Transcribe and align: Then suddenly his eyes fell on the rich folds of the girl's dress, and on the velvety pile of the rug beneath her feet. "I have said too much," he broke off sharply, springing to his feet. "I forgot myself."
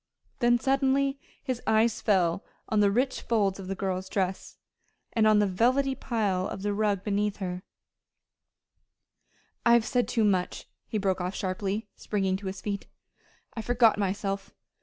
Then 0.39 0.57
suddenly 0.57 1.19
his 1.43 1.61
eyes 1.67 2.01
fell 2.01 2.43
on 2.69 2.79
the 2.79 2.89
rich 2.89 3.21
folds 3.21 3.59
of 3.59 3.67
the 3.67 3.75
girl's 3.75 4.09
dress, 4.09 4.57
and 5.13 5.27
on 5.27 5.37
the 5.37 5.45
velvety 5.45 5.93
pile 5.93 6.47
of 6.47 6.63
the 6.63 6.73
rug 6.73 7.03
beneath 7.03 7.37
her 7.37 7.57
feet. 7.57 7.65
"I 9.63 9.73
have 9.73 9.85
said 9.85 10.07
too 10.07 10.23
much," 10.23 10.67
he 10.87 10.97
broke 10.97 11.21
off 11.21 11.35
sharply, 11.35 11.87
springing 11.95 12.35
to 12.37 12.47
his 12.47 12.61
feet. 12.61 12.87
"I 13.53 13.61
forgot 13.61 13.99
myself." 13.99 14.51